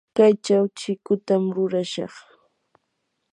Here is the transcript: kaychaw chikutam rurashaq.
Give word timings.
kaychaw 0.15 0.65
chikutam 0.79 1.43
rurashaq. 1.55 2.13